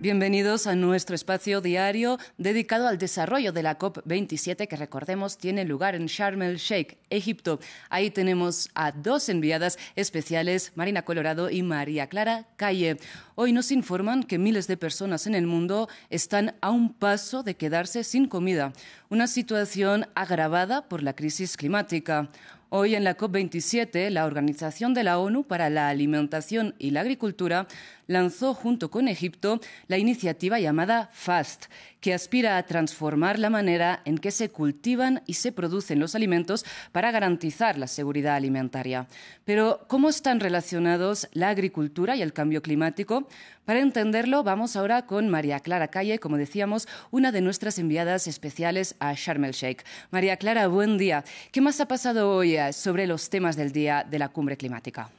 Bienvenidos 0.00 0.68
a 0.68 0.76
nuestro 0.76 1.16
espacio 1.16 1.60
diario 1.60 2.18
dedicado 2.36 2.86
al 2.86 2.98
desarrollo 2.98 3.50
de 3.50 3.64
la 3.64 3.80
COP27 3.80 4.68
que 4.68 4.76
recordemos 4.76 5.38
tiene 5.38 5.64
lugar 5.64 5.96
en 5.96 6.06
Sharm 6.06 6.42
el 6.42 6.58
Sheikh, 6.58 6.98
Egipto. 7.10 7.58
Ahí 7.90 8.12
tenemos 8.12 8.70
a 8.76 8.92
dos 8.92 9.28
enviadas 9.28 9.76
especiales, 9.96 10.70
Marina 10.76 11.02
Colorado 11.02 11.50
y 11.50 11.64
María 11.64 12.06
Clara 12.06 12.46
Calle. 12.54 12.98
Hoy 13.34 13.52
nos 13.52 13.72
informan 13.72 14.22
que 14.22 14.38
miles 14.38 14.68
de 14.68 14.76
personas 14.76 15.26
en 15.26 15.34
el 15.34 15.48
mundo 15.48 15.88
están 16.10 16.54
a 16.60 16.70
un 16.70 16.94
paso 16.94 17.42
de 17.42 17.56
quedarse 17.56 18.04
sin 18.04 18.28
comida, 18.28 18.72
una 19.10 19.26
situación 19.26 20.06
agravada 20.14 20.88
por 20.88 21.02
la 21.02 21.16
crisis 21.16 21.56
climática. 21.56 22.30
Hoy 22.70 22.94
en 22.94 23.02
la 23.02 23.16
COP27, 23.16 24.10
la 24.10 24.26
Organización 24.26 24.92
de 24.92 25.02
la 25.02 25.18
ONU 25.18 25.44
para 25.44 25.70
la 25.70 25.88
Alimentación 25.88 26.74
y 26.78 26.90
la 26.90 27.00
Agricultura 27.00 27.66
lanzó 28.08 28.54
junto 28.54 28.90
con 28.90 29.06
Egipto 29.06 29.60
la 29.86 29.98
iniciativa 29.98 30.58
llamada 30.58 31.10
FAST, 31.12 31.66
que 32.00 32.14
aspira 32.14 32.56
a 32.56 32.62
transformar 32.64 33.38
la 33.38 33.50
manera 33.50 34.02
en 34.04 34.18
que 34.18 34.32
se 34.32 34.50
cultivan 34.50 35.22
y 35.26 35.34
se 35.34 35.52
producen 35.52 36.00
los 36.00 36.14
alimentos 36.14 36.64
para 36.90 37.12
garantizar 37.12 37.78
la 37.78 37.86
seguridad 37.86 38.34
alimentaria. 38.34 39.06
Pero, 39.44 39.84
¿cómo 39.88 40.08
están 40.08 40.40
relacionados 40.40 41.28
la 41.32 41.50
agricultura 41.50 42.16
y 42.16 42.22
el 42.22 42.32
cambio 42.32 42.62
climático? 42.62 43.28
Para 43.64 43.80
entenderlo, 43.80 44.42
vamos 44.42 44.76
ahora 44.76 45.06
con 45.06 45.28
María 45.28 45.60
Clara 45.60 45.88
Calle, 45.88 46.18
como 46.18 46.38
decíamos, 46.38 46.88
una 47.10 47.32
de 47.32 47.42
nuestras 47.42 47.78
enviadas 47.78 48.26
especiales 48.26 48.96
a 48.98 49.12
Sharm 49.14 49.44
el 49.44 49.52
Sheikh. 49.52 49.84
María 50.10 50.38
Clara, 50.38 50.66
buen 50.68 50.96
día. 50.96 51.24
¿Qué 51.52 51.60
más 51.60 51.80
ha 51.80 51.86
pasado 51.86 52.30
hoy 52.30 52.56
eh, 52.56 52.72
sobre 52.72 53.06
los 53.06 53.28
temas 53.28 53.56
del 53.56 53.72
día 53.72 54.06
de 54.08 54.18
la 54.18 54.30
cumbre 54.30 54.56
climática? 54.56 55.10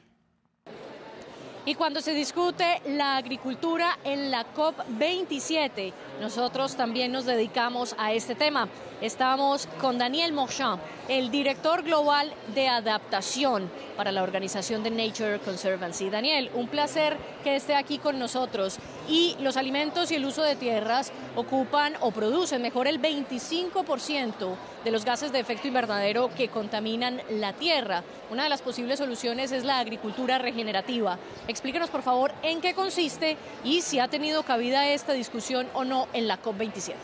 Y 1.70 1.76
cuando 1.76 2.00
se 2.00 2.14
discute 2.14 2.82
la 2.84 3.16
agricultura 3.16 3.96
en 4.02 4.32
la 4.32 4.44
COP27, 4.56 5.92
nosotros 6.20 6.74
también 6.74 7.12
nos 7.12 7.26
dedicamos 7.26 7.94
a 7.96 8.12
este 8.12 8.34
tema. 8.34 8.66
Estamos 9.00 9.68
con 9.80 9.96
Daniel 9.96 10.32
Morchamp, 10.32 10.82
el 11.06 11.30
director 11.30 11.84
global 11.84 12.34
de 12.56 12.66
adaptación 12.66 13.70
para 13.96 14.10
la 14.10 14.24
organización 14.24 14.82
de 14.82 14.90
Nature 14.90 15.38
Conservancy. 15.38 16.10
Daniel, 16.10 16.50
un 16.54 16.66
placer 16.66 17.16
que 17.44 17.54
esté 17.54 17.76
aquí 17.76 17.98
con 17.98 18.18
nosotros. 18.18 18.80
Y 19.10 19.36
los 19.40 19.56
alimentos 19.56 20.12
y 20.12 20.14
el 20.14 20.24
uso 20.24 20.44
de 20.44 20.54
tierras 20.54 21.10
ocupan 21.34 21.94
o 21.98 22.12
producen 22.12 22.62
mejor 22.62 22.86
el 22.86 23.02
25% 23.02 24.54
de 24.84 24.90
los 24.92 25.04
gases 25.04 25.32
de 25.32 25.40
efecto 25.40 25.66
invernadero 25.66 26.30
que 26.36 26.48
contaminan 26.48 27.20
la 27.28 27.52
tierra. 27.52 28.04
Una 28.30 28.44
de 28.44 28.48
las 28.48 28.62
posibles 28.62 29.00
soluciones 29.00 29.50
es 29.50 29.64
la 29.64 29.80
agricultura 29.80 30.38
regenerativa. 30.38 31.18
Explíquenos, 31.48 31.90
por 31.90 32.02
favor, 32.02 32.32
en 32.44 32.60
qué 32.60 32.72
consiste 32.72 33.36
y 33.64 33.80
si 33.80 33.98
ha 33.98 34.06
tenido 34.06 34.44
cabida 34.44 34.86
esta 34.88 35.12
discusión 35.12 35.66
o 35.74 35.82
no 35.84 36.06
en 36.12 36.28
la 36.28 36.40
COP27. 36.40 36.94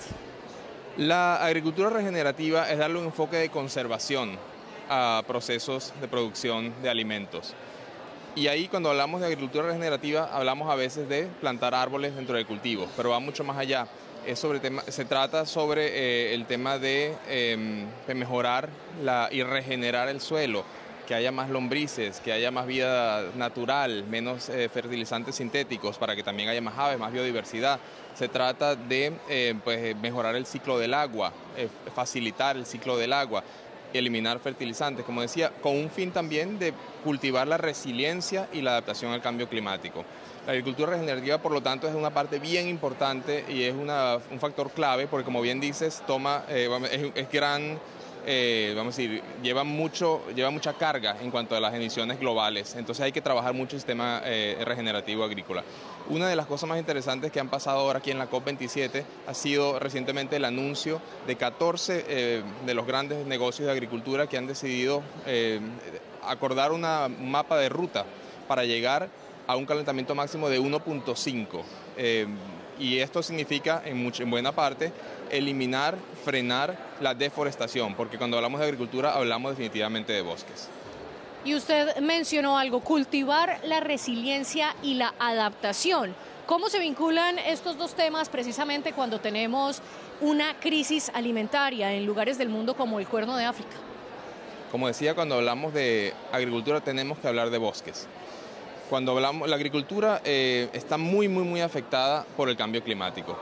La 0.98 1.44
agricultura 1.44 1.90
regenerativa 1.90 2.70
es 2.70 2.78
darle 2.78 3.00
un 3.00 3.06
enfoque 3.06 3.36
de 3.36 3.50
conservación 3.50 4.38
a 4.88 5.24
procesos 5.26 5.92
de 6.00 6.06
producción 6.06 6.72
de 6.82 6.88
alimentos. 6.88 7.56
Y 8.36 8.48
ahí 8.48 8.68
cuando 8.68 8.90
hablamos 8.90 9.20
de 9.22 9.28
agricultura 9.28 9.64
regenerativa 9.64 10.28
hablamos 10.30 10.70
a 10.70 10.74
veces 10.74 11.08
de 11.08 11.26
plantar 11.40 11.74
árboles 11.74 12.14
dentro 12.14 12.36
del 12.36 12.44
cultivo, 12.44 12.86
pero 12.94 13.08
va 13.08 13.18
mucho 13.18 13.44
más 13.44 13.56
allá. 13.56 13.88
Es 14.26 14.38
sobre 14.38 14.60
se 14.88 15.06
trata 15.06 15.46
sobre 15.46 15.86
eh, 15.86 16.34
el 16.34 16.44
tema 16.44 16.78
de, 16.78 17.14
em, 17.30 17.86
de 18.06 18.14
mejorar 18.14 18.68
la, 19.02 19.30
y 19.32 19.42
regenerar 19.42 20.08
el 20.08 20.20
suelo, 20.20 20.64
que 21.06 21.14
haya 21.14 21.32
más 21.32 21.48
lombrices, 21.48 22.20
que 22.20 22.30
haya 22.30 22.50
más 22.50 22.66
vida 22.66 23.24
natural, 23.36 24.04
menos 24.04 24.50
eh, 24.50 24.68
fertilizantes 24.68 25.36
sintéticos, 25.36 25.96
para 25.96 26.14
que 26.14 26.22
también 26.22 26.50
haya 26.50 26.60
más 26.60 26.76
aves, 26.76 26.98
más 26.98 27.12
biodiversidad. 27.12 27.80
Se 28.14 28.28
trata 28.28 28.76
de 28.76 29.14
eh, 29.30 29.54
pues, 29.64 29.96
mejorar 29.96 30.36
el 30.36 30.44
ciclo 30.44 30.78
del 30.78 30.92
agua, 30.92 31.32
facilitar 31.94 32.58
el 32.58 32.66
ciclo 32.66 32.98
del 32.98 33.14
agua, 33.14 33.42
eliminar 33.92 34.38
fertilizantes, 34.40 35.04
como 35.04 35.22
decía, 35.22 35.50
con 35.62 35.76
un 35.76 35.90
fin 35.90 36.10
también 36.12 36.58
de 36.58 36.72
cultivar 37.04 37.46
la 37.46 37.56
resiliencia 37.56 38.48
y 38.52 38.62
la 38.62 38.72
adaptación 38.72 39.12
al 39.12 39.22
cambio 39.22 39.48
climático. 39.48 40.04
La 40.46 40.52
agricultura 40.52 40.92
regenerativa, 40.92 41.38
por 41.38 41.52
lo 41.52 41.60
tanto, 41.60 41.88
es 41.88 41.94
una 41.94 42.10
parte 42.10 42.38
bien 42.38 42.68
importante 42.68 43.44
y 43.48 43.64
es 43.64 43.74
un 43.74 44.38
factor 44.38 44.70
clave, 44.70 45.06
porque 45.08 45.24
como 45.24 45.40
bien 45.40 45.60
dices, 45.60 46.02
toma, 46.06 46.44
es 46.48 47.32
gran 47.32 47.78
eh, 48.28 48.74
vamos 48.76 48.94
a 48.94 49.02
decir, 49.02 49.22
lleva, 49.40 49.62
mucho, 49.62 50.22
lleva 50.34 50.50
mucha 50.50 50.72
carga 50.72 51.16
en 51.20 51.30
cuanto 51.30 51.54
a 51.54 51.60
las 51.60 51.72
emisiones 51.72 52.18
globales. 52.18 52.74
Entonces 52.74 53.04
hay 53.04 53.12
que 53.12 53.20
trabajar 53.20 53.54
mucho 53.54 53.76
el 53.76 53.80
sistema 53.80 54.20
eh, 54.24 54.60
regenerativo 54.64 55.22
agrícola. 55.22 55.62
Una 56.08 56.28
de 56.28 56.34
las 56.34 56.46
cosas 56.46 56.68
más 56.68 56.78
interesantes 56.78 57.30
que 57.30 57.38
han 57.38 57.48
pasado 57.48 57.78
ahora 57.78 58.00
aquí 58.00 58.10
en 58.10 58.18
la 58.18 58.28
COP27 58.28 59.04
ha 59.28 59.34
sido 59.34 59.78
recientemente 59.78 60.36
el 60.36 60.44
anuncio 60.44 61.00
de 61.26 61.36
14 61.36 62.04
eh, 62.08 62.42
de 62.66 62.74
los 62.74 62.84
grandes 62.84 63.24
negocios 63.26 63.66
de 63.66 63.72
agricultura 63.72 64.26
que 64.26 64.36
han 64.36 64.48
decidido 64.48 65.02
acordar 66.26 66.72
un 66.72 66.80
mapa 67.30 67.58
de 67.58 67.68
ruta 67.68 68.04
para 68.48 68.64
llegar 68.64 69.08
a 69.46 69.54
un 69.54 69.66
calentamiento 69.66 70.16
máximo 70.16 70.48
de 70.48 70.60
1.5 70.60 71.62
y 72.78 72.98
esto 72.98 73.22
significa 73.22 73.82
en, 73.84 74.12
en 74.18 74.30
buena 74.30 74.52
parte 74.52 74.92
eliminar, 75.30 75.96
frenar 76.24 76.76
la 77.00 77.14
deforestación, 77.14 77.94
porque 77.94 78.18
cuando 78.18 78.36
hablamos 78.36 78.60
de 78.60 78.66
agricultura 78.66 79.14
hablamos 79.14 79.52
definitivamente 79.52 80.12
de 80.12 80.22
bosques. 80.22 80.68
Y 81.44 81.54
usted 81.54 81.96
mencionó 81.98 82.58
algo, 82.58 82.80
cultivar 82.80 83.60
la 83.64 83.80
resiliencia 83.80 84.74
y 84.82 84.94
la 84.94 85.14
adaptación. 85.18 86.14
¿Cómo 86.46 86.68
se 86.68 86.78
vinculan 86.78 87.38
estos 87.38 87.76
dos 87.76 87.94
temas 87.94 88.28
precisamente 88.28 88.92
cuando 88.92 89.20
tenemos 89.20 89.80
una 90.20 90.58
crisis 90.58 91.10
alimentaria 91.14 91.92
en 91.92 92.06
lugares 92.06 92.38
del 92.38 92.48
mundo 92.48 92.74
como 92.76 92.98
el 92.98 93.06
Cuerno 93.06 93.36
de 93.36 93.44
África? 93.44 93.76
Como 94.70 94.88
decía, 94.88 95.14
cuando 95.14 95.36
hablamos 95.36 95.72
de 95.72 96.14
agricultura 96.32 96.80
tenemos 96.80 97.18
que 97.18 97.28
hablar 97.28 97.50
de 97.50 97.58
bosques. 97.58 98.08
Cuando 98.88 99.12
hablamos, 99.12 99.48
la 99.48 99.56
agricultura 99.56 100.20
eh, 100.24 100.68
está 100.72 100.96
muy, 100.96 101.26
muy, 101.26 101.42
muy 101.42 101.60
afectada 101.60 102.24
por 102.36 102.48
el 102.48 102.56
cambio 102.56 102.84
climático. 102.84 103.36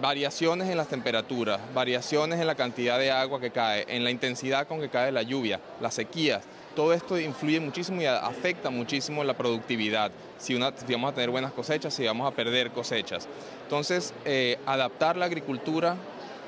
Variaciones 0.00 0.68
en 0.68 0.76
las 0.76 0.86
temperaturas, 0.86 1.60
variaciones 1.74 2.38
en 2.38 2.46
la 2.46 2.54
cantidad 2.54 2.96
de 2.96 3.10
agua 3.10 3.40
que 3.40 3.50
cae, 3.50 3.84
en 3.88 4.04
la 4.04 4.12
intensidad 4.12 4.68
con 4.68 4.80
que 4.80 4.88
cae 4.88 5.10
la 5.10 5.22
lluvia, 5.22 5.58
las 5.80 5.94
sequías, 5.94 6.44
todo 6.76 6.92
esto 6.92 7.18
influye 7.18 7.58
muchísimo 7.58 8.00
y 8.00 8.06
afecta 8.06 8.70
muchísimo 8.70 9.24
la 9.24 9.34
productividad, 9.34 10.12
si, 10.38 10.56
vamos 10.56 11.10
a 11.10 11.14
tener 11.14 11.30
buenas 11.30 11.52
cosechas, 11.52 11.92
si 11.92 12.04
vamos 12.04 12.30
a 12.30 12.36
perder 12.36 12.70
cosechas. 12.70 13.26
Entonces, 13.64 14.14
eh, 14.24 14.60
adaptar 14.64 15.16
la 15.16 15.24
agricultura 15.24 15.96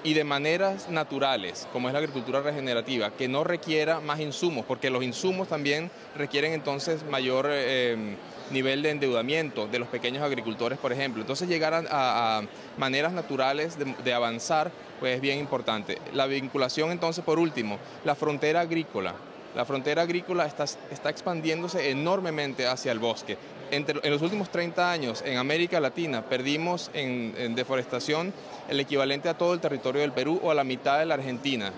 y 0.03 0.15
de 0.15 0.25
maneras 0.25 0.89
naturales, 0.89 1.69
como 1.73 1.89
es 1.89 1.93
la 1.93 1.99
agricultura 1.99 2.41
regenerativa, 2.41 3.11
que 3.11 3.29
no 3.29 3.45
requiera 3.45 4.01
más 4.01 4.21
insumos, 4.21 4.65
porque 4.67 4.91
los 4.91 5.03
insumos 5.03 5.49
también 5.49 5.91
requieren 6.17 6.53
entonces 6.53 7.05
mayor 7.05 7.49
eh, 7.51 8.17
nivel 8.51 8.83
de 8.83 8.91
endeudamiento 8.91 9.67
de 9.67 9.79
los 9.79 9.89
pequeños 9.89 10.23
agricultores, 10.23 10.79
por 10.79 10.93
ejemplo. 10.93 11.21
Entonces 11.21 11.49
llegar 11.49 11.87
a, 11.91 12.43
maneras 12.79 13.13
naturales 13.13 13.77
de, 13.79 14.13
avanzar, 14.15 14.71
pues 14.99 15.17
es 15.17 15.21
bien 15.21 15.39
importante. 15.39 15.99
La 16.13 16.27
vinculación 16.27 16.91
entonces, 16.91 17.25
por 17.25 17.39
último, 17.39 17.79
la 18.05 18.15
frontera 18.15 18.61
agrícola. 18.61 19.15
La 19.55 19.65
frontera 19.65 20.03
agrícola 20.03 20.47
está, 20.47 20.65
está 20.65 21.11
expandiéndose 21.11 21.91
enormemente 21.91 22.67
hacia 22.67 22.93
el 22.93 22.99
bosque 22.99 23.37
en 23.71 24.11
los 24.11 24.23
últimos 24.23 24.51
30 24.51 24.91
años 24.91 25.23
en 25.25 25.39
América 25.39 25.81
Latina 25.81 26.23
perdimos 26.23 26.91
en, 26.93 27.55
deforestación 27.55 28.33
el 28.69 28.81
equivalente 28.81 29.29
a 29.29 29.37
todo 29.37 29.55
el 29.55 29.61
territorio 29.61 30.01
del 30.01 30.13
Perú 30.13 30.41
o 30.43 30.51
a 30.51 30.55
la 30.55 30.65
mitad 30.65 30.99
de 30.99 31.07
la 31.07 31.15
Argentina. 31.15 31.73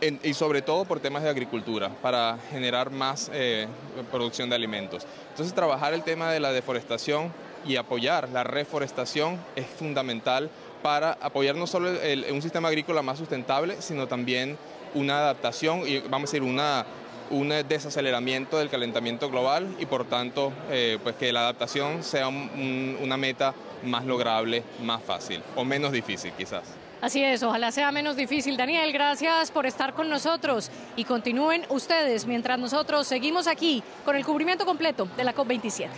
y 0.00 0.34
sobre 0.34 0.62
todo 0.62 0.84
por 0.84 0.98
temas 0.98 1.22
de 1.22 1.28
agricultura, 1.28 1.88
para 2.02 2.36
generar 2.50 2.90
más 2.90 3.30
eh, 3.32 3.68
producción 4.10 4.50
de 4.50 4.56
alimentos. 4.56 5.06
Entonces 5.30 5.54
trabajar 5.54 5.94
el 5.94 6.02
tema 6.02 6.32
de 6.32 6.40
la 6.40 6.50
deforestación 6.50 7.32
y 7.64 7.76
apoyar 7.76 8.28
la 8.30 8.42
reforestación 8.42 9.38
es 9.54 9.66
fundamental 9.66 10.50
para 10.82 11.12
apoyar 11.20 11.54
no 11.54 11.68
solo 11.68 11.90
un 12.32 12.42
sistema 12.42 12.66
agrícola 12.66 13.02
más 13.02 13.18
sustentable, 13.18 13.80
sino 13.80 14.08
también 14.08 14.58
una 14.94 15.18
adaptación 15.18 15.82
y 15.86 15.98
vamos 16.00 16.30
a 16.30 16.32
decir 16.32 16.42
una 16.42 16.86
un 17.30 17.48
desaceleramiento 17.48 18.58
del 18.58 18.68
calentamiento 18.68 19.30
global 19.30 19.74
y 19.78 19.86
por 19.86 20.04
tanto 20.04 20.52
eh, 20.70 20.98
pues 21.02 21.16
que 21.16 21.32
la 21.32 21.40
adaptación 21.40 22.02
sea 22.02 22.28
una 22.28 23.16
meta 23.16 23.54
más 23.84 24.04
lograble, 24.04 24.62
más 24.82 25.02
fácil 25.02 25.42
o 25.56 25.64
menos 25.64 25.92
difícil 25.92 26.32
quizás. 26.36 26.62
Así 27.00 27.24
es, 27.24 27.42
ojalá 27.42 27.72
sea 27.72 27.90
menos 27.90 28.14
difícil. 28.14 28.56
Daniel, 28.56 28.92
gracias 28.92 29.50
por 29.50 29.66
estar 29.66 29.92
con 29.92 30.08
nosotros 30.08 30.70
y 30.94 31.04
continúen 31.04 31.64
ustedes 31.68 32.26
mientras 32.26 32.60
nosotros 32.60 33.08
seguimos 33.08 33.48
aquí 33.48 33.82
con 34.04 34.14
el 34.14 34.24
cubrimiento 34.24 34.64
completo 34.64 35.08
de 35.16 35.24
la 35.24 35.34
COP27. 35.34 35.88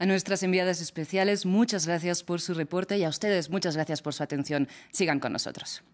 A 0.00 0.06
nuestras 0.06 0.42
enviadas 0.42 0.80
especiales, 0.80 1.46
muchas 1.46 1.86
gracias 1.86 2.24
por 2.24 2.40
su 2.40 2.54
reporte 2.54 2.98
y 2.98 3.04
a 3.04 3.08
ustedes 3.08 3.48
muchas 3.50 3.76
gracias 3.76 4.02
por 4.02 4.12
su 4.12 4.24
atención. 4.24 4.66
Sigan 4.90 5.20
con 5.20 5.32
nosotros. 5.32 5.84